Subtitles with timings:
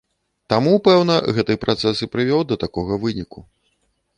[0.53, 3.39] Таму, пэўна, гэты працэс і прывёў да такога выніку.